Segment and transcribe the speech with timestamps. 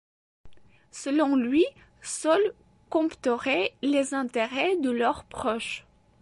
[0.89, 1.63] Selon lui,
[2.01, 2.55] seuls
[2.89, 5.85] compteraient les intérêts de leurs proches.